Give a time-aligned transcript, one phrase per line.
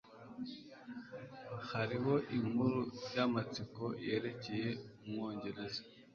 [1.71, 2.79] Hariho inkuru
[3.15, 4.69] yamatsiko yerekeye
[5.03, 5.81] Umwongereza.